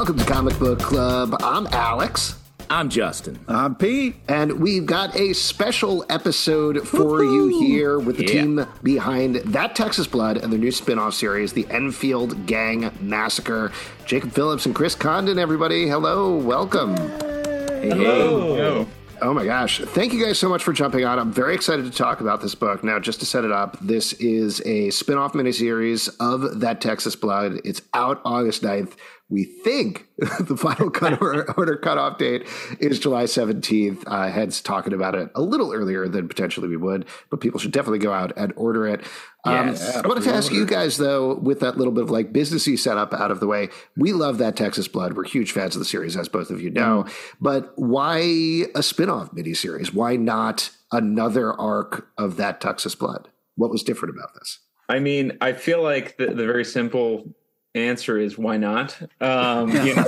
[0.00, 1.36] Welcome to Comic Book Club.
[1.42, 2.40] I'm Alex.
[2.70, 3.38] I'm Justin.
[3.46, 4.16] I'm Pete.
[4.28, 7.50] And we've got a special episode for Woo-hoo!
[7.50, 8.32] you here with the yeah.
[8.32, 13.72] team behind That Texas Blood and their new spin off series, The Enfield Gang Massacre.
[14.06, 15.86] Jacob Phillips and Chris Condon, everybody.
[15.86, 16.34] Hello.
[16.34, 16.96] Welcome.
[16.96, 17.90] Hey.
[17.90, 18.56] Hello.
[18.56, 18.86] Hello.
[19.20, 19.80] Oh my gosh.
[19.80, 21.18] Thank you guys so much for jumping on.
[21.18, 22.82] I'm very excited to talk about this book.
[22.82, 27.16] Now, just to set it up, this is a spin off miniseries of That Texas
[27.16, 27.60] Blood.
[27.66, 28.94] It's out August 9th
[29.30, 30.08] we think
[30.40, 32.46] the final cut order, order cutoff date
[32.80, 34.02] is July 17th.
[34.06, 37.72] Uh, Head's talking about it a little earlier than potentially we would, but people should
[37.72, 39.06] definitely go out and order it.
[39.44, 42.32] Um, yes, I wanted to ask you guys, though, with that little bit of like
[42.32, 45.14] businessy setup out of the way, we love that Texas Blood.
[45.14, 47.04] We're huge fans of the series, as both of you know.
[47.04, 47.12] Mm.
[47.40, 49.94] But why a spinoff miniseries?
[49.94, 53.28] Why not another arc of that Texas Blood?
[53.54, 54.58] What was different about this?
[54.90, 57.32] I mean, I feel like the, the very simple
[57.74, 59.00] answer is why not?
[59.20, 60.04] Um, you know,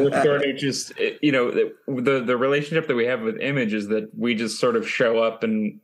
[0.00, 3.88] we're sort of just you know the the relationship that we have with Image is
[3.88, 5.80] that we just sort of show up and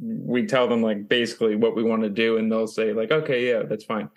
[0.00, 3.48] we tell them like basically what we want to do and they'll say like okay
[3.48, 4.08] yeah that's fine.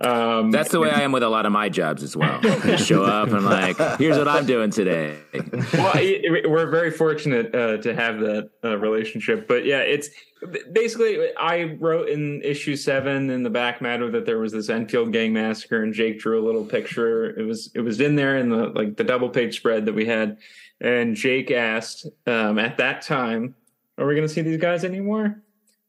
[0.00, 2.40] Um, that's the way i am with a lot of my jobs as well.
[2.42, 5.16] I show up and like here's what i'm doing today.
[5.74, 5.94] Well
[6.48, 10.08] we're very fortunate uh, to have that uh, relationship but yeah it's
[10.72, 15.12] basically i wrote in issue seven in the back matter that there was this enfield
[15.12, 17.38] gang massacre and jake drew a little picture.
[17.38, 20.06] It was it was in there in the like the double page spread that we
[20.06, 20.38] had
[20.80, 23.54] and jake asked um, at that time
[23.98, 25.42] are we going to see these guys anymore?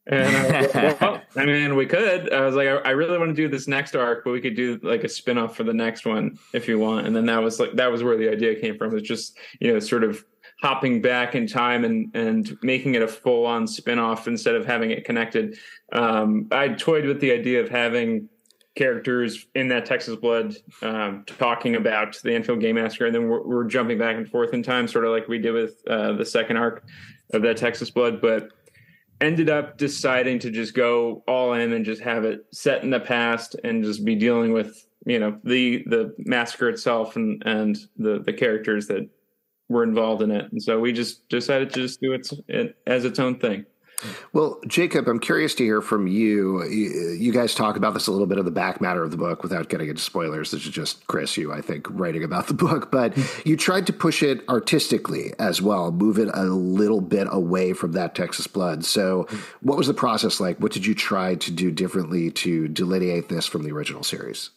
[0.06, 2.32] And I, like, well, I mean, we could.
[2.32, 4.56] I was like, I, I, really want to do this next arc, but we could
[4.56, 7.06] do like a spin off for the next one if you want.
[7.06, 8.96] And then that was like, that was where the idea came from.
[8.96, 10.24] It's just, you know, sort of
[10.62, 14.66] hopping back in time and, and making it a full on spin off instead of
[14.66, 15.56] having it connected.
[15.92, 18.28] Um, I toyed with the idea of having
[18.76, 23.42] characters in that Texas Blood um, talking about the Enfield Gang Massacre, and then we're,
[23.42, 26.24] we're, jumping back and forth in time, sort of like we did with uh, the
[26.24, 26.84] second arc
[27.32, 28.50] of that Texas Blood, but
[29.20, 33.00] ended up deciding to just go all in and just have it set in the
[33.00, 38.20] past and just be dealing with you know the the massacre itself and and the
[38.20, 39.08] the characters that
[39.68, 40.50] were involved in it.
[40.50, 43.64] And so we just decided to just do it, it as its own thing
[44.32, 46.64] well, Jacob, I'm curious to hear from you.
[46.64, 49.42] You guys talk about this a little bit of the back matter of the book
[49.42, 50.50] without getting into spoilers.
[50.50, 53.16] This is just Chris, you, I think, writing about the book, but
[53.46, 57.92] you tried to push it artistically as well, move it a little bit away from
[57.92, 58.84] that Texas blood.
[58.84, 59.26] So,
[59.60, 60.58] what was the process like?
[60.58, 64.50] What did you try to do differently to delineate this from the original series?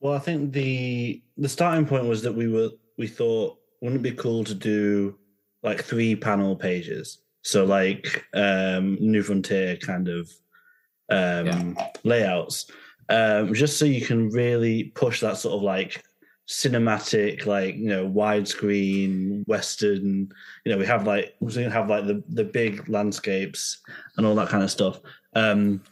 [0.00, 4.10] Well, I think the the starting point was that we were we thought wouldn't it
[4.10, 5.16] be cool to do
[5.62, 10.30] like three panel pages so like um, New Frontier kind of
[11.08, 11.88] um, yeah.
[12.04, 12.70] layouts,
[13.08, 16.02] um, just so you can really push that sort of like
[16.48, 20.30] cinematic, like you know, widescreen Western.
[20.64, 23.78] You know, we have like we're going to have like the the big landscapes
[24.16, 25.00] and all that kind of stuff.
[25.34, 25.82] Um,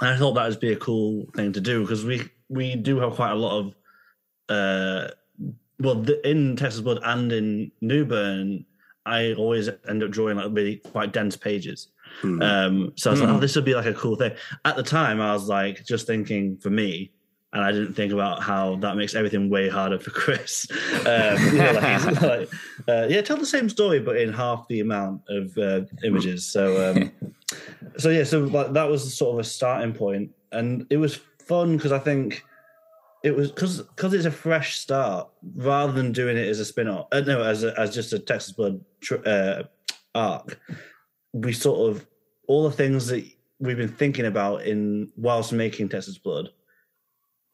[0.00, 2.98] and I thought that would be a cool thing to do because we we do
[2.98, 3.74] have quite a lot of
[4.48, 5.08] uh,
[5.78, 8.66] well the, in Texas Blood and in Newburn
[9.04, 11.88] I always end up drawing like really quite dense pages.
[12.22, 12.42] Mm.
[12.42, 13.24] Um, so I was mm.
[13.24, 13.40] like, oh, hmm.
[13.40, 14.32] this would be like a cool thing.
[14.64, 17.10] At the time, I was like, just thinking for me,
[17.52, 20.66] and I didn't think about how that makes everything way harder for Chris.
[21.06, 22.50] Um, like, like,
[22.88, 26.46] uh, yeah, tell the same story, but in half the amount of uh, images.
[26.46, 27.12] So, um,
[27.98, 31.76] so yeah, so like that was sort of a starting point, and it was fun
[31.76, 32.44] because I think
[33.22, 37.06] it was because because it's a fresh start rather than doing it as a spin-off
[37.12, 39.62] uh, no as a, as just a texas blood tr- uh,
[40.14, 40.58] arc
[41.32, 42.06] we sort of
[42.48, 43.24] all the things that
[43.58, 46.50] we've been thinking about in whilst making texas blood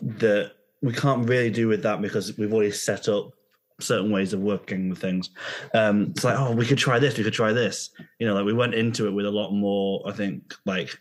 [0.01, 0.53] that
[0.83, 3.33] we can't really do with that because we've already set up
[3.81, 5.31] certain ways of working with things.
[5.75, 7.91] Um it's like oh we could try this we could try this.
[8.19, 10.99] You know like we went into it with a lot more i think like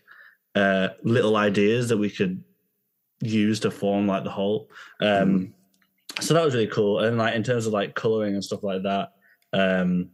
[0.54, 2.42] uh little ideas that we could
[3.20, 4.70] used to form like the whole.
[5.00, 5.52] Um, mm.
[6.20, 7.00] So that was really cool.
[7.00, 9.12] And like in terms of like coloring and stuff like that,
[9.52, 10.10] um,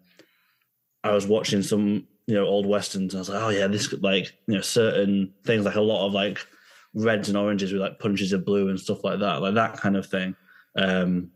[1.03, 3.87] I was watching some you know old westerns and I was like, oh yeah, this
[3.87, 6.47] could like you know certain things like a lot of like
[6.95, 9.97] reds and oranges with like punches of blue and stuff like that, like that kind
[9.97, 10.37] of thing.
[10.77, 11.31] Um,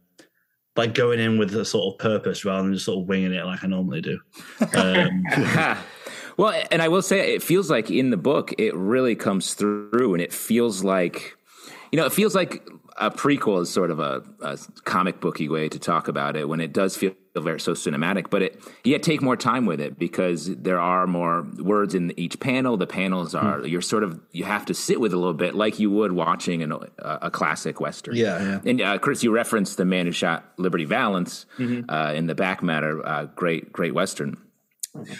[0.76, 3.44] like going in with a sort of purpose rather than just sort of winging it
[3.44, 4.18] like I normally do.
[4.74, 5.24] Um,
[6.36, 10.14] well, and I will say it feels like in the book it really comes through,
[10.14, 11.36] and it feels like
[11.92, 12.66] you know, it feels like
[12.98, 16.60] a prequel is sort of a, a, comic booky way to talk about it when
[16.60, 20.46] it does feel very so cinematic, but it yet take more time with it because
[20.56, 22.76] there are more words in each panel.
[22.76, 25.78] The panels are you're sort of you have to sit with a little bit like
[25.78, 28.16] you would watching an, a, a classic western.
[28.16, 28.70] Yeah, yeah.
[28.70, 31.46] And uh, Chris, you referenced the man who shot Liberty Valance
[31.88, 33.06] uh, in the back matter.
[33.06, 34.36] Uh, great, great western.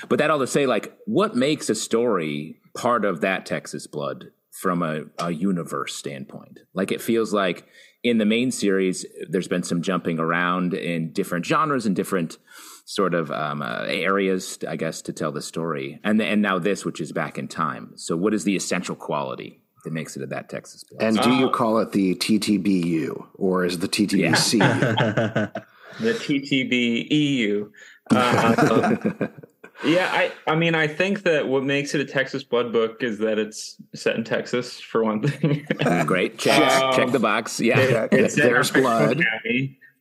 [0.09, 4.33] But that all to say, like, what makes a story part of that Texas Blood
[4.61, 6.59] from a, a universe standpoint?
[6.75, 7.67] Like, it feels like
[8.03, 12.39] in the main series, there's been some jumping around in different genres and different
[12.85, 16.01] sort of um, uh, areas, I guess, to tell the story.
[16.05, 17.93] And and now this, which is back in time.
[17.97, 21.03] So, what is the essential quality that makes it a that Texas Blood?
[21.03, 21.51] And do you Oh.
[21.51, 24.59] call it the TTBU or is the TTBC?
[26.01, 27.71] the TTB EU.
[28.11, 29.27] Uh,
[29.85, 33.19] yeah, I, I mean, I think that what makes it a Texas Blood book is
[33.19, 35.67] that it's set in Texas, for one thing.
[36.07, 37.61] Great, check, Um, check the box.
[37.61, 39.23] Yeah, It's set There's blood.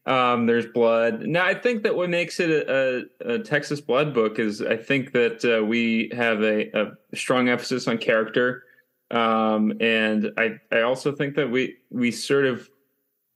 [0.07, 1.27] Um, there's blood.
[1.27, 4.77] Now, I think that what makes it a, a, a Texas Blood book is I
[4.77, 8.63] think that uh, we have a, a strong emphasis on character,
[9.11, 12.69] um, and I I also think that we we sort of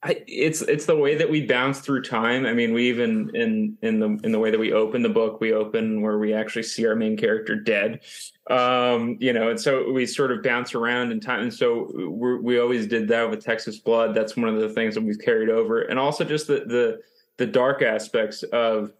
[0.04, 2.48] I, it's it's the way that we bounce through time.
[2.48, 5.40] I mean, we even in in the in the way that we open the book,
[5.40, 8.02] we open where we actually see our main character dead.
[8.50, 11.42] Um, you know, and so we sort of bounce around in time.
[11.42, 14.16] And so we we always did that with Texas Blood.
[14.16, 17.02] That's one of the things that we've carried over, and also just the the
[17.38, 18.94] the dark aspects of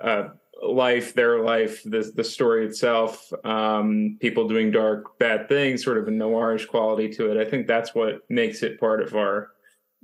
[0.00, 0.28] uh,
[0.62, 6.08] life, their life, the the story itself, um, people doing dark, bad things, sort of
[6.08, 7.40] a noirish quality to it.
[7.40, 9.51] I think that's what makes it part of our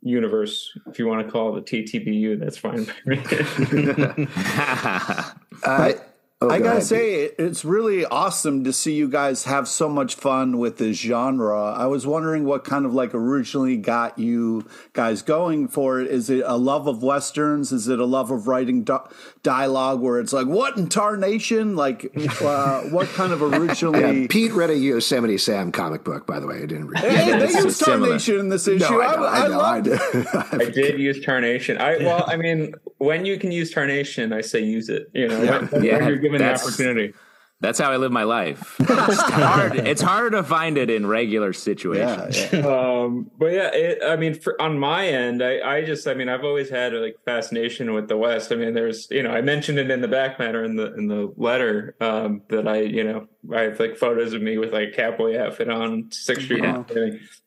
[0.02, 0.76] universe.
[0.86, 2.86] If you want to call it the TTBU, that's fine.
[5.64, 5.92] Uh,
[6.40, 9.88] oh, I go gotta ahead, say, it's really awesome to see you guys have so
[9.88, 11.72] much fun with this genre.
[11.72, 16.06] I was wondering what kind of like originally got you guys going for it.
[16.08, 17.72] Is it a love of westerns?
[17.72, 19.08] Is it a love of writing di-
[19.42, 21.74] dialogue where it's like, what in tarnation?
[21.76, 23.98] Like, uh, what kind of originally?
[24.22, 26.58] Yeah, Pete read a Yosemite Sam comic book, by the way.
[26.58, 27.10] I didn't read it.
[27.12, 28.06] Hey, they it's use similar.
[28.08, 28.84] tarnation in this issue.
[28.90, 29.86] No, I know, I, I know, I love
[30.52, 30.64] know.
[30.66, 31.78] I did use tarnation.
[31.78, 35.10] I well, I mean, when you can use tarnation, I say use it.
[35.14, 37.14] You know, when, when Yeah, you're given the opportunity.
[37.60, 38.76] That's how I live my life.
[38.88, 39.74] It's hard.
[39.76, 42.36] It's hard to find it in regular situations.
[42.52, 42.66] Yeah, yeah.
[42.66, 46.28] um but yeah it, i mean for, on my end I, I just i mean
[46.28, 49.78] i've always had like fascination with the west i mean there's you know i mentioned
[49.78, 53.26] it in the back matter in the in the letter um that i you know
[53.52, 56.86] i have like photos of me with like cowboy outfit on sixth street Wow.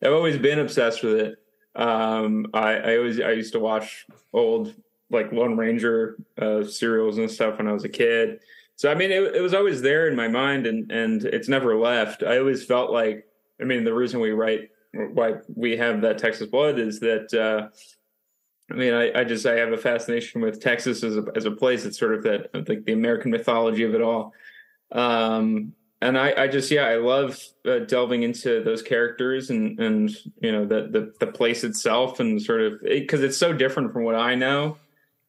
[0.04, 1.36] i've always been obsessed with it
[1.76, 4.74] um i i always i used to watch old
[5.12, 8.40] like lone ranger uh serials and stuff when i was a kid
[8.76, 11.76] so i mean it, it was always there in my mind and and it's never
[11.76, 13.28] left i always felt like
[13.62, 17.70] I mean, the reason we write, why we have that Texas blood is that, uh,
[18.72, 21.52] I mean, I, I just, I have a fascination with Texas as a, as a
[21.52, 21.86] place.
[21.86, 24.34] It's sort of that, like the American mythology of it all.
[24.92, 30.10] Um, and I, I just, yeah, I love uh, delving into those characters and, and,
[30.42, 34.04] you know, the, the, the place itself and sort of, because it's so different from
[34.04, 34.78] what I know.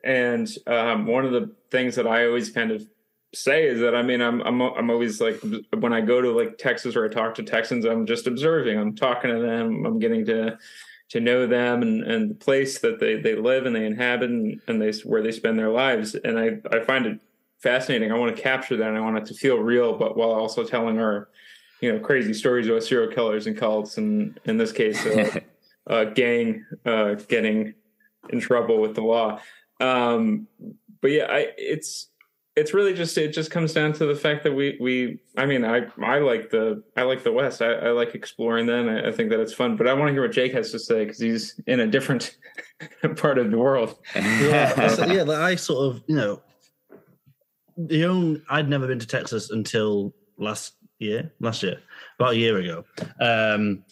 [0.04, 2.87] And um, one of the things that I always kind of
[3.34, 5.40] say is that I mean I'm I'm I'm always like
[5.78, 8.78] when I go to like Texas or I talk to Texans I'm just observing.
[8.78, 9.87] I'm talking to them.
[9.87, 10.58] I'm getting to
[11.10, 14.60] to know them and and the place that they they live and they inhabit and,
[14.66, 16.14] and they where they spend their lives.
[16.14, 17.20] And I I find it
[17.60, 18.12] fascinating.
[18.12, 18.88] I want to capture that.
[18.88, 21.28] And I want it to feel real but while also telling our
[21.81, 25.42] you know crazy stories about serial killers and cults and in this case a,
[25.88, 27.75] uh, gang uh, getting
[28.30, 29.40] in trouble with the law
[29.82, 30.46] um,
[31.00, 32.08] but yeah I it's
[32.54, 35.64] it's really just it just comes down to the fact that we we I mean
[35.64, 39.12] I I like the I like the West I, I like exploring them I, I
[39.12, 41.18] think that it's fun but I want to hear what Jake has to say because
[41.18, 42.36] he's in a different
[43.16, 45.22] part of the world yeah, so, yeah.
[45.22, 46.42] Like I sort of, you know,
[47.76, 51.32] the only I'd never been to Texas until last year.
[51.40, 51.80] Last year,
[52.18, 52.84] about a year ago.
[53.20, 53.84] Um,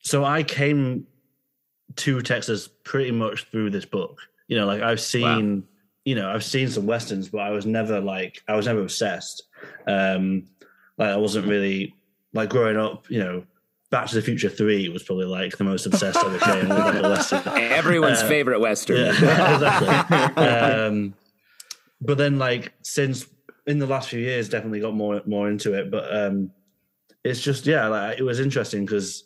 [0.00, 1.06] so I came
[1.96, 4.18] to Texas pretty much through this book.
[4.48, 5.64] You know, like I've seen,
[6.04, 9.44] you know, I've seen some westerns, but I was never like, I was never obsessed.
[9.86, 10.44] Um,
[10.98, 11.94] like I wasn't really
[12.32, 13.10] like growing up.
[13.10, 13.44] You know,
[13.90, 17.08] Back to the Future Three was probably like the most obsessed I became with a
[17.08, 17.42] western.
[17.56, 18.96] Everyone's Uh, favorite Western.
[18.96, 19.10] Yeah,
[19.54, 20.42] exactly.
[20.44, 21.14] um,
[22.00, 23.26] but then, like, since
[23.66, 25.90] in the last few years, definitely got more more into it.
[25.90, 26.50] But um,
[27.22, 29.24] it's just yeah, like it was interesting because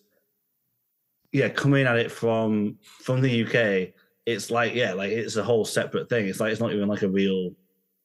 [1.32, 3.94] yeah, coming at it from from the UK,
[4.28, 6.28] it's like yeah, like it's a whole separate thing.
[6.28, 7.52] It's like it's not even like a real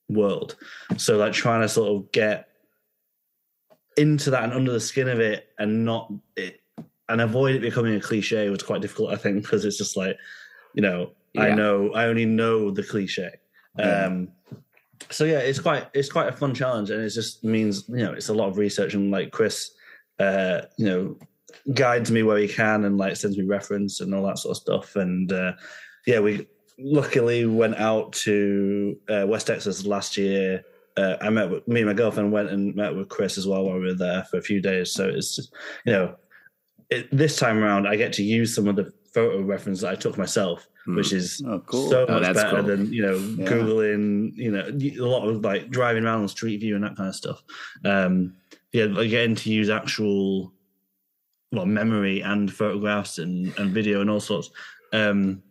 [0.08, 0.56] world.
[0.96, 2.48] So like trying to sort of get
[3.98, 6.62] into that and under the skin of it and not it
[7.10, 10.18] and avoid it becoming a cliche was quite difficult, I think, because it's just like,
[10.74, 13.32] you know, I know I only know the cliche.
[13.78, 14.30] Um,
[15.10, 18.14] so yeah, it's quite it's quite a fun challenge, and it just means you know
[18.14, 19.72] it's a lot of research and like Chris,
[20.20, 21.18] uh, you know,
[21.74, 24.62] guides me where he can and like sends me reference and all that sort of
[24.62, 24.96] stuff.
[24.96, 25.54] And uh,
[26.06, 26.48] yeah, we
[26.80, 30.64] luckily went out to uh, West Texas last year.
[30.98, 33.64] Uh, I met with me and my girlfriend went and met with Chris as well
[33.64, 34.92] while we were there for a few days.
[34.92, 35.54] So it's just,
[35.86, 36.16] you know,
[36.90, 39.96] it, this time around I get to use some of the photo reference that I
[39.96, 40.96] took myself, Hmm.
[40.98, 41.90] which is Oh, cool.
[41.90, 42.64] so Oh, much better cool.
[42.64, 43.46] than you know Yeah.
[43.50, 47.08] googling you know a lot of like driving around on street view and that kind
[47.08, 47.42] of stuff
[47.86, 48.36] um
[48.74, 50.52] yeah like getting to use actual
[51.54, 54.50] well memory and photographs and and video and all sorts
[54.92, 55.42] um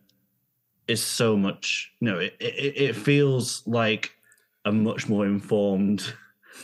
[0.87, 2.99] is so much you know it it, it mm.
[2.99, 4.11] feels like
[4.65, 6.13] a much more informed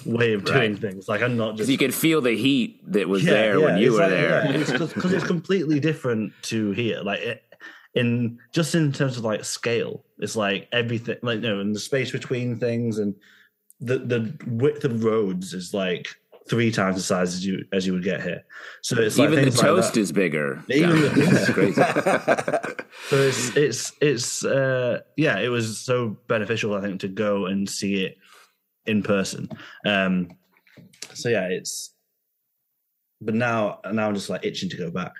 [0.05, 0.79] way of doing Right.
[0.79, 3.93] things like i'm not just you could feel the heat that was there when you
[3.93, 4.45] were there.
[4.45, 7.01] yeah, it's because it's completely different to here.
[7.01, 7.43] Like it,
[7.95, 11.17] in just in terms of like scale, it's like everything.
[11.21, 13.15] Like you know, and the space between things and
[13.79, 16.07] the the width of roads is like
[16.49, 18.43] three times the size as you as you would get here.
[18.81, 19.99] So it's like Even the things like toast that.
[19.99, 20.63] is bigger.
[20.69, 21.81] Even Yeah, the- it's crazy.
[23.09, 27.67] So it's it's it's uh yeah, it was so beneficial I think to go and
[27.69, 28.17] see it
[28.85, 29.49] in person.
[29.85, 30.29] Um
[31.13, 31.93] so yeah, it's
[33.21, 35.13] but now now I'm just like itching to go back.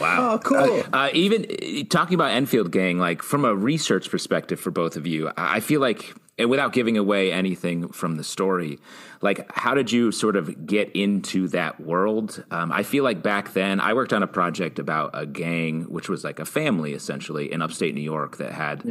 [0.00, 0.32] Wow.
[0.34, 0.82] Oh, cool.
[0.92, 5.06] Uh, even uh, talking about Enfield Gang, like from a research perspective for both of
[5.06, 8.78] you, I I feel like, and without giving away anything from the story,
[9.22, 12.44] like how did you sort of get into that world?
[12.50, 16.08] Um, I feel like back then I worked on a project about a gang, which
[16.08, 18.82] was like a family essentially in upstate New York that had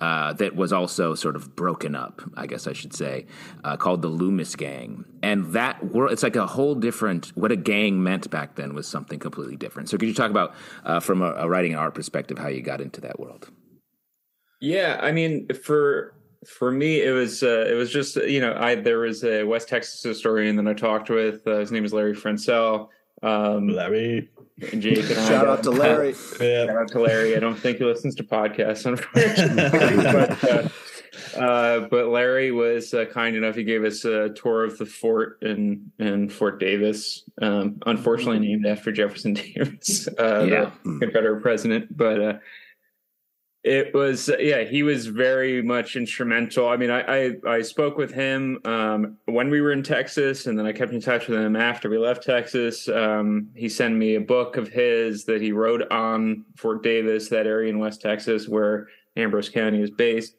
[0.00, 3.26] uh, that was also sort of broken up, I guess I should say,
[3.62, 7.28] uh, called the Loomis Gang, and that world it's like a whole different.
[7.36, 9.88] What a gang meant back then was something completely different.
[9.88, 10.54] So could you talk about
[10.84, 13.48] uh, from a, a writing and art perspective how you got into that world?
[14.60, 16.12] Yeah, I mean, for
[16.46, 19.68] for me, it was uh, it was just you know, I there was a West
[19.68, 21.46] Texas historian that I talked with.
[21.46, 22.88] Uh, his name is Larry Francell.
[23.22, 24.30] Um, Larry.
[24.72, 26.14] and Jake and I Shout out to Larry.
[26.40, 26.66] Yeah.
[26.66, 27.36] Shout out to Larry.
[27.36, 30.04] I don't think he listens to podcasts, unfortunately.
[30.12, 33.56] but, uh, uh, but Larry was uh, kind enough.
[33.56, 38.66] He gave us a tour of the fort in, in Fort Davis, um, unfortunately named
[38.66, 40.70] after Jefferson Davis, uh, Yeah.
[40.84, 41.94] the Confederate president.
[41.94, 42.32] But uh,
[43.62, 46.68] it was, yeah, he was very much instrumental.
[46.68, 50.58] I mean, I, I, I spoke with him um, when we were in Texas, and
[50.58, 52.88] then I kept in touch with him after we left Texas.
[52.88, 57.46] Um, he sent me a book of his that he wrote on Fort Davis, that
[57.46, 60.36] area in West Texas where Ambrose County is based.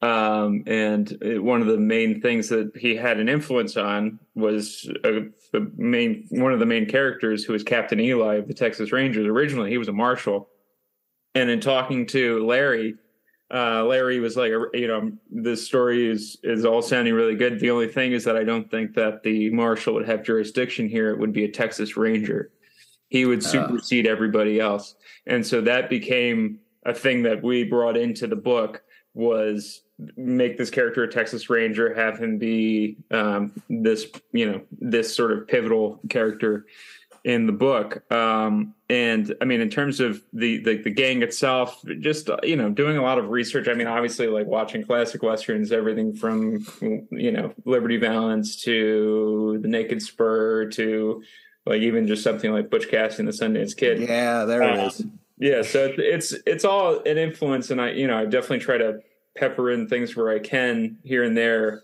[0.00, 4.90] Um, and it- one of the main things that he had an influence on was
[5.04, 5.20] uh,
[5.52, 9.26] the main one of the main characters, who was Captain Eli of the Texas Rangers.
[9.26, 10.48] Originally, he was a marshal,
[11.34, 12.96] and in talking to Larry,
[13.52, 17.60] uh, Larry was like, you know, this story is is all sounding really good.
[17.60, 21.10] The only thing is that I don't think that the marshal would have jurisdiction here.
[21.10, 22.50] It would be a Texas Ranger.
[23.08, 24.94] He would supersede everybody else,
[25.26, 28.82] and so that became a thing that we brought into the book
[29.14, 29.82] was
[30.16, 35.32] make this character a Texas Ranger, have him be um, this, you know, this sort
[35.32, 36.66] of pivotal character
[37.24, 38.10] in the book.
[38.12, 42.56] Um, and I mean, in terms of the, the the gang itself, just uh, you
[42.56, 43.68] know, doing a lot of research.
[43.68, 46.66] I mean, obviously, like watching classic westerns, everything from
[47.10, 51.22] you know Liberty Valance to The Naked Spur to
[51.64, 54.00] like even just something like Butch Cassidy and the Sundance Kid.
[54.00, 55.04] Yeah, there it is.
[55.38, 59.00] Yeah, so it's it's all an influence, and I you know I definitely try to
[59.36, 61.82] pepper in things where I can here and there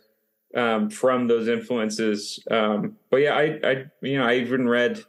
[0.54, 2.38] um, from those influences.
[2.50, 5.02] Um, but yeah, I I you know I even read.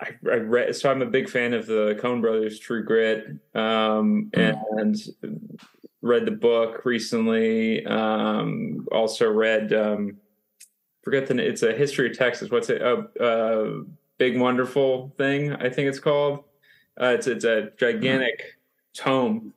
[0.00, 4.30] I, I read, so I'm a big fan of the Coen Brothers True Grit, um,
[4.34, 4.96] and
[6.02, 7.84] read the book recently.
[7.86, 10.16] Um, also read, um,
[11.02, 12.50] forget the, it's a history of Texas.
[12.50, 12.82] What's it?
[12.82, 13.70] A uh, uh,
[14.18, 15.52] big wonderful thing.
[15.52, 16.44] I think it's called.
[17.00, 18.58] Uh, it's it's a gigantic
[18.94, 19.52] tome,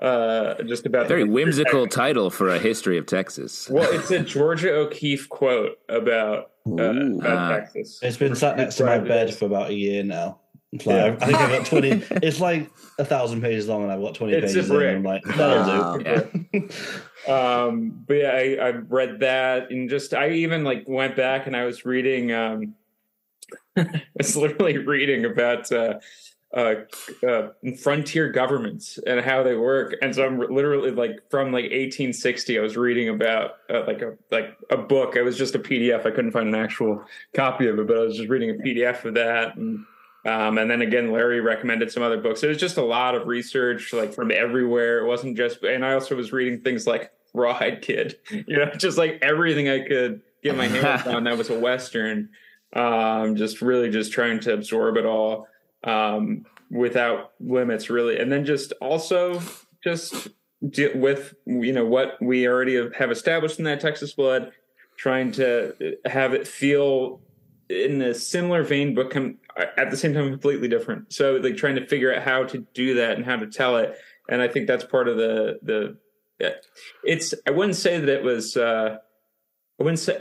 [0.00, 3.68] uh, just about Very the- whimsical title for a history of Texas.
[3.70, 7.18] Well, it's a Georgia O'Keeffe quote about uh, Ooh.
[7.20, 7.56] about Ah.
[7.58, 8.00] Texas.
[8.02, 10.40] It's been sat next to my bed for about a year now.
[10.72, 11.90] It's like, I think I've got twenty.
[12.22, 14.68] It's like a thousand pages long, and I've got twenty It's pages.
[14.68, 14.88] In, brick.
[14.88, 16.38] and I'm like, that'll do.
[16.52, 16.60] Yeah.
[17.66, 21.56] um but yeah I, I read that and just i even like went back and
[21.56, 22.74] i was reading um
[23.76, 25.98] i was literally reading about uh
[26.54, 26.74] uh,
[27.26, 27.48] uh
[27.82, 32.62] frontier governments and how they work and so i'm literally like from like 1860 i
[32.62, 36.10] was reading about uh, like a like a book it was just a pdf i
[36.10, 37.02] couldn't find an actual
[37.34, 39.84] copy of it but i was just reading a pdf of that and
[40.26, 42.42] Um, and then again, Larry recommended some other books.
[42.42, 44.98] It was just a lot of research, like from everywhere.
[44.98, 48.98] It wasn't just, and I also was reading things like Rawhide Kid, you know, just
[48.98, 52.30] like everything I could get my hands on that was a Western.
[52.72, 55.46] Um, just really just trying to absorb it all
[55.86, 58.18] um, without limits, really.
[58.18, 59.40] And then just also
[59.82, 60.28] just
[60.94, 64.52] with, you know, what we already have established in that Texas Blood,
[64.98, 67.20] trying to have it feel
[67.68, 69.38] in a similar vein, but com-
[69.76, 71.12] at the same time completely different.
[71.12, 73.96] So like trying to figure out how to do that and how to tell it.
[74.28, 75.96] And I think that's part of the the.
[77.04, 78.56] It's I wouldn't say that it was.
[78.56, 78.98] Uh,
[79.78, 80.18] I wouldn't say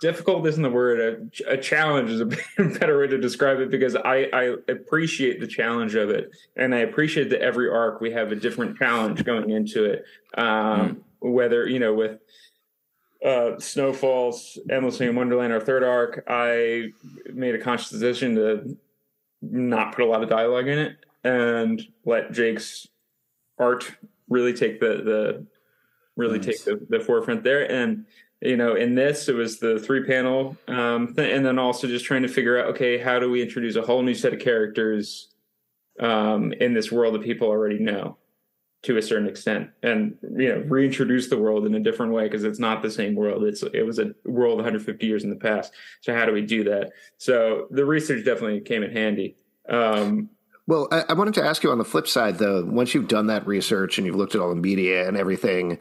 [0.00, 1.30] difficult isn't the word.
[1.46, 2.26] A, a challenge is a
[2.78, 6.78] better way to describe it because I, I appreciate the challenge of it, and I
[6.78, 10.04] appreciate that every arc we have a different challenge going into it.
[10.36, 11.00] Um, mm.
[11.20, 12.20] Whether you know with
[13.24, 16.92] uh, Snowfalls, Endlessly in Wonderland, our third arc, I
[17.32, 18.76] made a conscious decision to
[19.42, 22.86] not put a lot of dialogue in it and let Jake's
[23.58, 23.90] art
[24.28, 25.46] really take the the
[26.16, 26.46] really nice.
[26.46, 27.70] take the, the forefront there.
[27.70, 28.06] And
[28.44, 32.04] you know, in this, it was the three panel, um, th- and then also just
[32.04, 35.28] trying to figure out, okay, how do we introduce a whole new set of characters
[36.00, 38.18] um, in this world that people already know
[38.82, 42.44] to a certain extent, and you know, reintroduce the world in a different way because
[42.44, 43.42] it's not the same world.
[43.44, 45.72] It's it was a world 150 years in the past.
[46.02, 46.90] So how do we do that?
[47.16, 49.36] So the research definitely came in handy.
[49.70, 50.28] Um,
[50.66, 53.26] well, I, I, wanted to ask you on the flip side, though, once you've done
[53.26, 55.78] that research and you've looked at all the media and everything,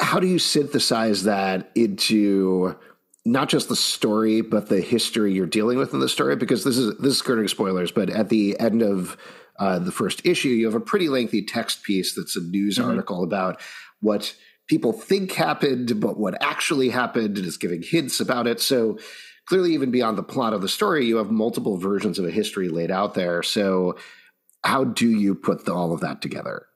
[0.00, 2.76] how do you synthesize that into
[3.24, 6.36] not just the story, but the history you're dealing with in the story?
[6.36, 9.16] Because this is this is skirting spoilers, but at the end of
[9.58, 12.88] uh, the first issue, you have a pretty lengthy text piece that's a news mm-hmm.
[12.88, 13.60] article about
[14.00, 14.34] what
[14.68, 18.60] people think happened, but what actually happened, and is giving hints about it.
[18.60, 18.98] So
[19.46, 22.68] clearly, even beyond the plot of the story, you have multiple versions of a history
[22.68, 23.42] laid out there.
[23.42, 23.96] So
[24.64, 26.66] how do you put the, all of that together?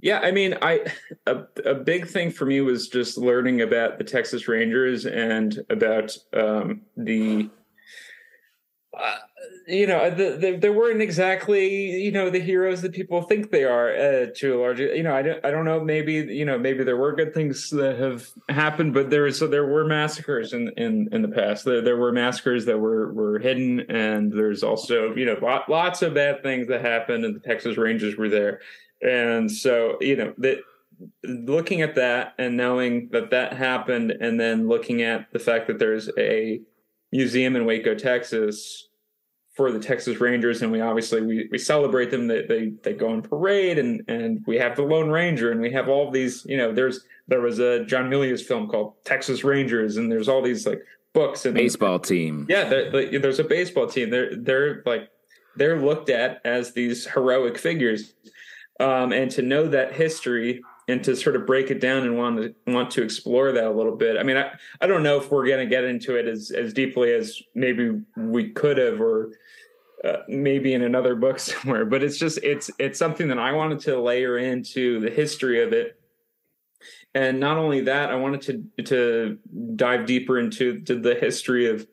[0.00, 0.80] Yeah, I mean, I
[1.26, 6.16] a, a big thing for me was just learning about the Texas Rangers and about
[6.32, 7.48] um, the
[8.98, 9.16] uh,
[9.66, 13.64] you know, the, the, they weren't exactly, you know, the heroes that people think they
[13.64, 16.58] are uh, to a large, you know, I don't, I don't know, maybe, you know,
[16.58, 20.52] maybe there were good things that have happened, but there was, so there were massacres
[20.52, 21.64] in, in, in the past.
[21.64, 23.80] There, there were massacres that were, were hidden.
[23.88, 28.16] And there's also, you know, lots of bad things that happened and the Texas Rangers
[28.16, 28.60] were there.
[29.00, 30.58] And so, you know, that,
[31.24, 35.78] looking at that and knowing that that happened and then looking at the fact that
[35.78, 36.60] there's a
[37.10, 38.88] museum in Waco, Texas,
[39.54, 42.26] for the Texas Rangers, and we obviously we, we celebrate them.
[42.26, 45.70] They, they they go on parade, and and we have the Lone Ranger, and we
[45.72, 46.44] have all these.
[46.46, 50.42] You know, there's there was a John Milius film called Texas Rangers, and there's all
[50.42, 52.46] these like books and baseball team.
[52.48, 54.10] Yeah, there's a baseball team.
[54.10, 55.10] They're they're like
[55.56, 58.14] they're looked at as these heroic figures,
[58.80, 62.36] um, and to know that history and to sort of break it down and want
[62.36, 64.16] to want to explore that a little bit.
[64.16, 66.72] I mean, I, I don't know if we're going to get into it as as
[66.72, 69.32] deeply as maybe we could have, or
[70.04, 71.84] uh, maybe in another book somewhere.
[71.84, 75.72] But it's just it's it's something that I wanted to layer into the history of
[75.72, 75.98] it.
[77.14, 79.38] And not only that, I wanted to to
[79.76, 81.86] dive deeper into to the history of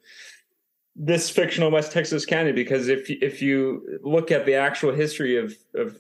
[1.02, 5.56] this fictional West Texas county because if if you look at the actual history of
[5.74, 5.98] of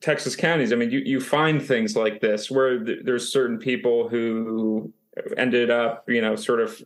[0.00, 4.08] Texas counties, I mean, you you find things like this where th- there's certain people
[4.08, 4.90] who
[5.36, 6.82] ended up, you know, sort of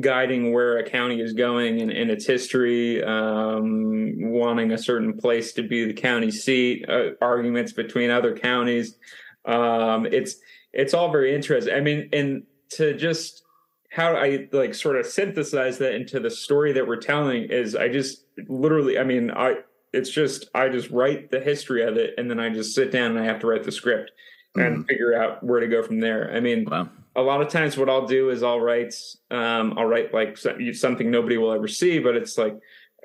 [0.00, 5.62] guiding where a county is going in, its history, um, wanting a certain place to
[5.62, 8.96] be the county seat, uh, arguments between other counties.
[9.44, 10.36] Um, it's
[10.72, 11.72] it's all very interesting.
[11.72, 13.44] I mean, and to just
[13.90, 17.88] how I like sort of synthesize that into the story that we're telling is I
[17.88, 19.56] just literally, I mean, I
[19.92, 23.12] it's just I just write the history of it and then I just sit down
[23.12, 24.12] and I have to write the script
[24.54, 24.82] and mm-hmm.
[24.82, 26.32] figure out where to go from there.
[26.32, 26.88] I mean, wow.
[27.16, 28.94] a lot of times what I'll do is I'll write
[29.32, 32.56] um, I'll write like something nobody will ever see, but it's like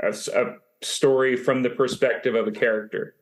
[0.04, 3.15] a, a story from the perspective of a character.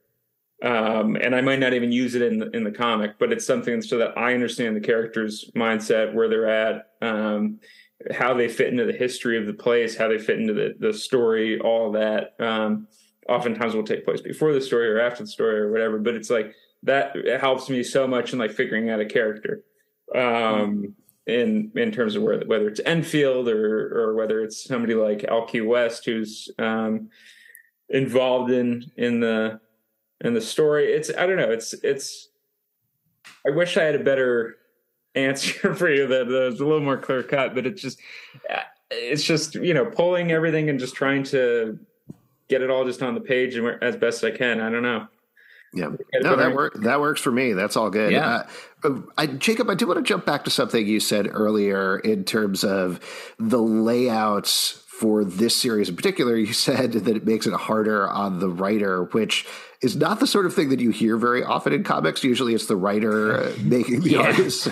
[0.64, 3.46] Um, and I might not even use it in the, in the comic, but it's
[3.46, 7.60] something so that I understand the character's mindset, where they're at, um,
[8.12, 10.94] how they fit into the history of the place, how they fit into the, the
[10.94, 12.36] story, all that.
[12.40, 12.88] Um,
[13.28, 16.30] oftentimes will take place before the story or after the story or whatever, but it's
[16.30, 19.64] like that it helps me so much in like figuring out a character.
[20.16, 20.96] Um,
[21.26, 25.62] in in terms of where, whether it's Enfield or or whether it's somebody like Alki
[25.62, 27.10] West who's um,
[27.90, 29.60] involved in in the
[30.24, 32.30] and the story it's i don't know it's it's
[33.46, 34.56] i wish i had a better
[35.16, 38.00] answer for you that, was a little more clear cut but it's just
[38.90, 41.80] it's just you know pulling everything and just trying to
[42.50, 44.62] get it all just on the page and as best I can.
[44.62, 45.08] I don't know.
[45.76, 45.90] Yeah,
[46.22, 46.80] no, that works.
[46.82, 47.54] That works for me.
[47.54, 48.12] That's all good.
[48.12, 48.46] Yeah.
[48.84, 52.26] Uh, I, Jacob, I do want to jump back to something you said earlier in
[52.26, 53.00] terms of
[53.40, 56.38] the layouts for this series in particular.
[56.38, 59.46] You said that it makes it harder on the writer, which
[59.82, 62.24] is not the sort of thing that you hear very often in comics.
[62.24, 64.70] Usually, it's the writer uh, making the artist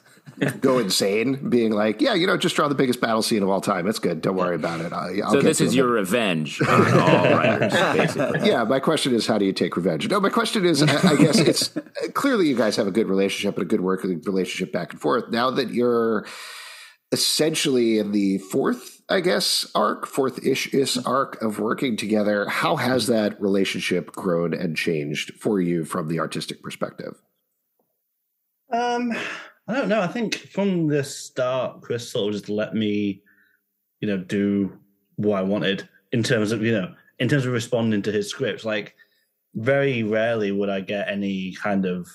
[0.60, 3.60] go insane, being like, "Yeah, you know, just draw the biggest battle scene of all
[3.60, 3.88] time.
[3.88, 4.20] It's good.
[4.20, 7.72] Don't worry about it." I'll, I'll so this is it." your revenge on all writers,
[7.72, 8.48] basically.
[8.48, 10.08] yeah, my question is, how do you take revenge?
[10.08, 11.76] No, my question is, I, I guess it's
[12.12, 15.30] clearly you guys have a good relationship and a good working relationship back and forth.
[15.30, 16.26] Now that you're
[17.10, 22.76] essentially in the fourth, I guess, arc, fourth ish is arc of working together, how
[22.76, 27.20] has that relationship grown and changed for you from the artistic perspective?
[28.72, 29.12] Um,
[29.68, 30.00] I don't know.
[30.00, 33.22] I think from the start, Chris sort of just let me,
[34.00, 34.78] you know, do
[35.16, 38.64] what I wanted in terms of, you know, in terms of responding to his scripts.
[38.64, 38.94] Like,
[39.54, 42.08] very rarely would I get any kind of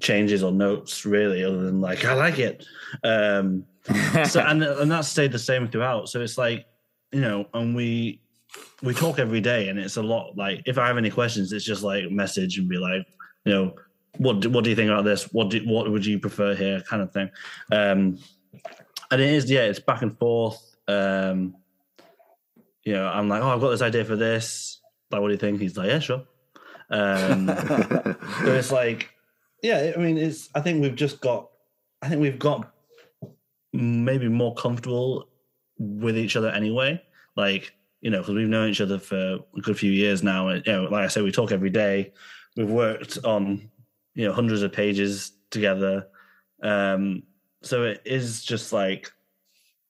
[0.00, 2.66] changes or notes, really, other than like, I like it.
[3.02, 3.64] Um,
[4.28, 6.08] so, and and that stayed the same throughout.
[6.08, 6.66] So it's like,
[7.12, 8.20] you know, and we
[8.82, 10.36] we talk every day, and it's a lot.
[10.36, 13.06] Like, if I have any questions, it's just like message and be like,
[13.44, 13.74] you know,
[14.18, 15.32] what do, what do you think about this?
[15.32, 16.80] What do, what would you prefer here?
[16.82, 17.30] Kind of thing.
[17.72, 18.18] Um,
[19.10, 20.76] and it is, yeah, it's back and forth.
[20.88, 21.56] Um,
[22.84, 24.80] you know, I'm like, oh, I've got this idea for this.
[25.10, 25.60] Like, what do you think?
[25.60, 26.24] He's like, yeah, sure.
[26.90, 29.13] Um, so it's like,
[29.64, 30.50] yeah, I mean, it's.
[30.54, 31.48] I think we've just got.
[32.02, 32.74] I think we've got
[33.72, 35.26] maybe more comfortable
[35.78, 37.02] with each other anyway.
[37.34, 37.72] Like,
[38.02, 40.48] you know, because we've known each other for a good few years now.
[40.48, 42.12] And, you know, like I said, we talk every day.
[42.58, 43.70] We've worked on,
[44.14, 46.08] you know, hundreds of pages together.
[46.62, 47.22] Um,
[47.62, 49.10] so it is just like,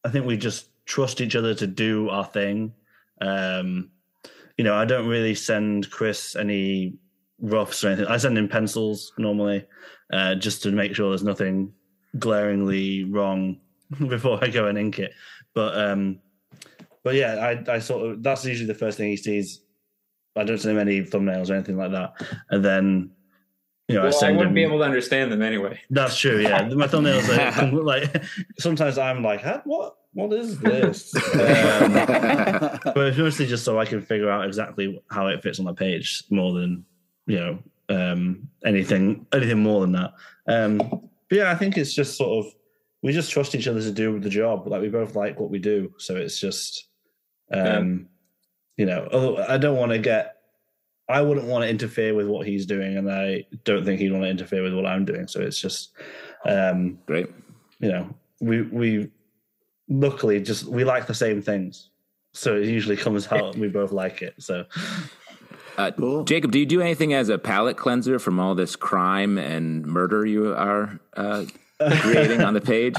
[0.04, 2.72] I think we just trust each other to do our thing.
[3.20, 3.90] Um,
[4.56, 6.96] you know, I don't really send Chris any
[7.44, 8.06] roughs or anything.
[8.06, 9.66] I send him pencils normally,
[10.12, 11.72] uh, just to make sure there's nothing
[12.18, 13.60] glaringly wrong
[14.08, 15.12] before I go and ink it.
[15.54, 16.20] But um,
[17.04, 17.34] but yeah,
[17.68, 19.60] I I sort of that's usually the first thing he sees.
[20.36, 22.14] I don't send him any thumbnails or anything like that,
[22.50, 23.10] and then
[23.88, 24.54] you know I Well, I send wouldn't him.
[24.54, 25.80] be able to understand them anyway.
[25.90, 26.40] That's true.
[26.40, 28.24] Yeah, my thumbnails are compl- like
[28.58, 31.14] sometimes I'm like, what what is this?
[31.16, 35.66] Um, but it's mostly just so I can figure out exactly how it fits on
[35.66, 36.84] the page more than
[37.26, 37.58] you know
[37.88, 40.14] um, anything anything more than that.
[40.46, 42.52] Um, but yeah, I think it's just sort of
[43.02, 44.66] we just trust each other to do the job.
[44.66, 46.88] Like we both like what we do, so it's just
[47.52, 48.08] um,
[48.76, 49.08] you know.
[49.12, 50.30] Although I don't want to get.
[51.06, 54.24] I wouldn't want to interfere with what he's doing, and I don't think he'd want
[54.24, 55.28] to interfere with what I'm doing.
[55.28, 55.92] So it's just,
[56.46, 57.28] um, Great.
[57.78, 58.08] you know,
[58.40, 59.10] we we
[59.86, 61.90] luckily just we like the same things,
[62.32, 64.34] so it usually comes out and we both like it.
[64.38, 64.64] So
[65.76, 66.24] Uh, Cool.
[66.24, 70.24] Jacob, do you do anything as a palate cleanser from all this crime and murder
[70.24, 71.44] you are uh,
[72.00, 72.96] creating on the page?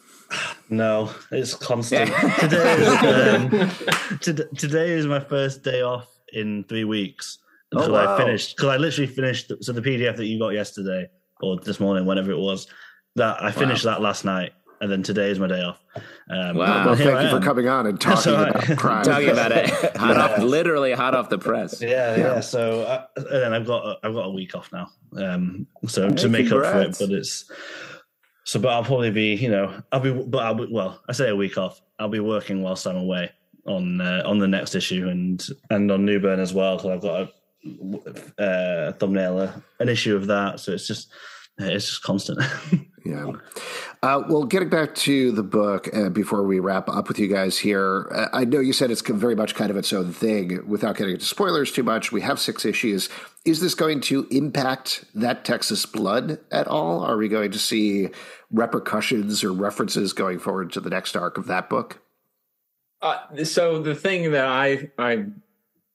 [0.70, 2.10] no, it's constant.
[2.40, 7.38] today, is, um, to, today is my first day off in three weeks
[7.74, 8.14] Oh, until wow.
[8.14, 9.52] I finished because I literally finished.
[9.60, 11.08] So the PDF that you got yesterday
[11.40, 12.66] or this morning, whenever it was,
[13.16, 14.52] that I finished that last night,
[14.82, 15.80] and then today is my day off.
[16.28, 16.86] Um, Wow.
[16.86, 18.64] Well, thank I you for coming on and That's talking all right.
[18.64, 19.04] about crime.
[19.04, 21.80] Talking about it, hot off, literally hot off the press.
[21.80, 22.40] Yeah, yeah.
[22.40, 26.14] So uh, and then I've got I've got a week off now, um, so Hey,
[26.16, 26.96] to make up for it.
[26.98, 27.50] But it's
[28.44, 31.28] so, but I'll probably be, you know, I'll be, but I'll be, well, I say
[31.30, 31.80] a week off.
[32.00, 33.30] I'll be working whilst I'm away
[33.66, 37.30] on uh, on the next issue and and on Newburn as well because I've got
[38.38, 40.58] a uh, thumbnail, uh, an issue of that.
[40.58, 41.12] So it's just
[41.58, 42.40] it's just constant.
[43.04, 43.32] Yeah.
[44.02, 47.58] Uh, well, getting back to the book uh, before we wrap up with you guys
[47.58, 50.66] here, uh, I know you said it's very much kind of its own thing.
[50.68, 53.08] Without getting into spoilers too much, we have six issues.
[53.44, 57.00] Is this going to impact that Texas blood at all?
[57.00, 58.08] Are we going to see
[58.50, 62.00] repercussions or references going forward to the next arc of that book?
[63.00, 65.26] Uh, so the thing that I I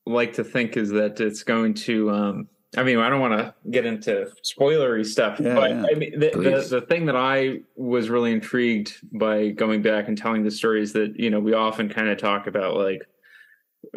[0.05, 2.11] like to think is that it's going to.
[2.11, 5.85] Um, I mean, I don't want to get into spoilery stuff, Yeah, but yeah.
[5.89, 10.17] I mean, the, the, the thing that I was really intrigued by going back and
[10.17, 13.07] telling the stories that you know we often kind of talk about, like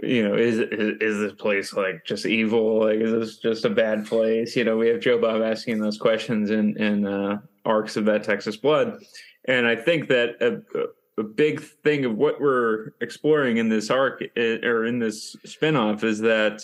[0.03, 2.81] you know, is, is is this place like just evil?
[2.81, 4.55] Like, is this just a bad place?
[4.55, 8.23] You know, we have Joe Bob asking those questions in in uh, arcs of that
[8.23, 9.03] Texas Blood,
[9.47, 14.23] and I think that a, a big thing of what we're exploring in this arc
[14.37, 16.63] eh, or in this spinoff is that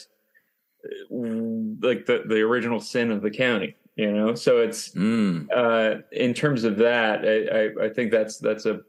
[1.11, 3.77] like the the original sin of the county.
[3.97, 5.49] You know, so it's Mm.
[5.55, 8.81] uh, in terms of that, I, I, I think that's that's a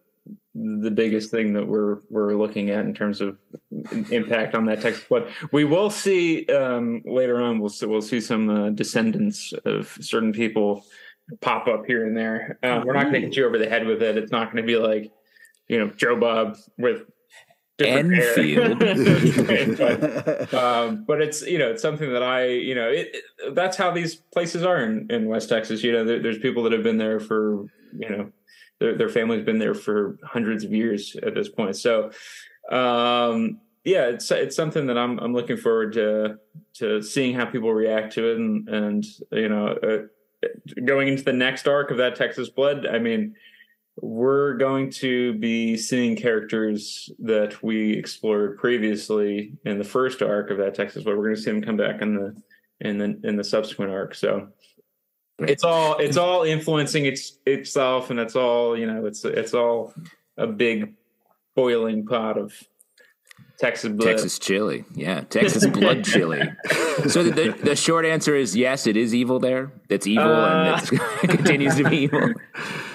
[0.53, 3.37] the biggest thing that we're we're looking at in terms of
[4.11, 7.59] impact on that text but We will see um, later on.
[7.59, 10.83] We'll see, we'll see some uh, descendants of certain people
[11.41, 12.57] pop up here and there.
[12.63, 14.17] Uh, we're not going to hit you over the head with it.
[14.17, 15.11] It's not going to be like
[15.69, 17.03] you know Joe Bob with
[17.79, 18.79] Enfield.
[19.77, 23.77] but, um, but it's you know it's something that I you know it, it, that's
[23.77, 25.83] how these places are in, in West Texas.
[25.83, 27.65] You know, there, there's people that have been there for
[27.97, 28.31] you know
[28.79, 31.75] their, their family's been there for hundreds of years at this point.
[31.75, 32.11] So
[32.71, 36.39] um, yeah, it's it's something that I'm I'm looking forward to
[36.75, 40.47] to seeing how people react to it and and you know uh,
[40.85, 42.85] going into the next arc of that Texas Blood.
[42.85, 43.35] I mean
[44.01, 50.57] we're going to be seeing characters that we explored previously in the first arc of
[50.57, 52.35] that Texas but we're going to see them come back in the
[52.79, 54.15] in the in the subsequent arc.
[54.15, 54.49] So
[55.39, 59.05] it's all it's all influencing its itself, and it's all you know.
[59.05, 59.93] It's it's all
[60.37, 60.93] a big
[61.55, 62.53] boiling pot of
[63.59, 64.07] Texas blood.
[64.07, 66.41] Texas chili, yeah, Texas blood chili.
[67.09, 69.71] So the, the short answer is yes, it is evil there.
[69.87, 72.33] It's evil, uh, and it continues to be evil.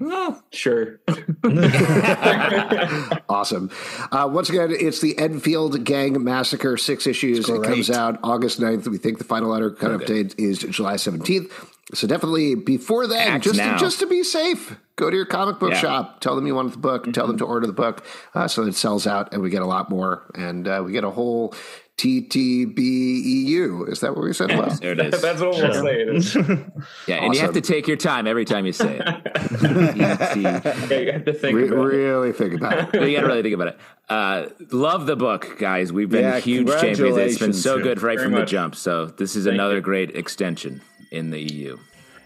[0.00, 1.00] Oh, sure.
[3.28, 3.70] awesome.
[4.12, 7.48] Uh, once again, it's the Enfield Gang Massacre, six issues.
[7.48, 8.88] It comes out August 9th.
[8.88, 10.06] We think the final letter cut okay.
[10.06, 11.50] date is July 17th.
[11.94, 15.70] So definitely before then, just to, just to be safe, go to your comic book
[15.70, 15.78] yeah.
[15.78, 16.20] shop.
[16.20, 17.02] Tell them you want the book.
[17.02, 17.12] Mm-hmm.
[17.12, 18.04] Tell them to order the book
[18.34, 20.24] uh, so it sells out and we get a lot more.
[20.34, 21.54] And uh, we get a whole
[21.98, 23.88] TTBEU.
[23.88, 24.50] Is that what we said?
[24.50, 25.22] Well, there it is.
[25.22, 26.02] That's what we'll say.
[26.02, 26.34] It is.
[27.06, 29.06] yeah, and you have to take your time every time you say it.
[29.96, 33.08] yeah, you have to think Re- really think about it.
[33.08, 33.78] you got to really think about it.
[34.10, 35.90] Uh, love the book, guys.
[35.90, 37.16] We've been yeah, huge champions.
[37.16, 38.40] It's been so good right from much.
[38.40, 38.74] the jump.
[38.74, 39.80] So this is Thank another you.
[39.80, 41.78] great extension in the EU.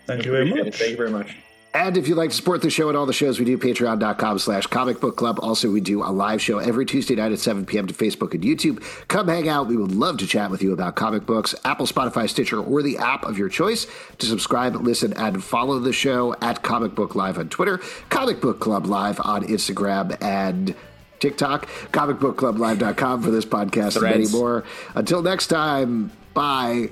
[0.06, 0.76] Thank you very much.
[0.76, 1.36] Thank you very much.
[1.72, 4.40] And if you'd like to support the show and all the shows we do, patreon.com
[4.40, 5.38] slash comic book club.
[5.40, 7.86] Also, we do a live show every Tuesday night at 7 p.m.
[7.86, 8.82] to Facebook and YouTube.
[9.06, 9.68] Come hang out.
[9.68, 12.98] We would love to chat with you about comic books, Apple, Spotify, Stitcher, or the
[12.98, 13.86] app of your choice.
[14.18, 17.78] To subscribe, listen, and follow the show at Comic Book Live on Twitter,
[18.08, 20.74] Comic Book Club Live on Instagram, and
[21.20, 23.94] TikTok, comicbookclublive.com for this podcast Threads.
[23.94, 24.64] and many more.
[24.96, 26.90] Until next time, bye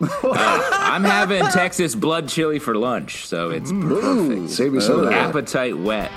[0.00, 3.90] uh, I'm having Texas blood chili for lunch, so it's mm.
[3.90, 4.50] Ooh, perfect.
[4.50, 5.10] Save me some oh.
[5.10, 6.10] appetite wet.